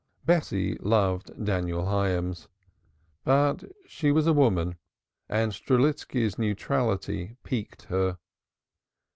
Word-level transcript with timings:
Bessie 0.25 0.79
loved 0.79 1.29
Daniel 1.45 1.85
Hyams, 1.85 2.47
but 3.23 3.63
she 3.85 4.11
was 4.11 4.25
a 4.25 4.33
woman 4.33 4.77
and 5.29 5.51
Strelitski's 5.51 6.39
neutrality 6.39 7.35
piqued 7.43 7.83
her. 7.83 8.17